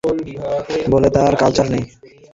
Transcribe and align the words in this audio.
বলে, 0.91 1.09
তার 1.15 1.33
কালচার 1.41 1.67
নেই। 1.73 1.83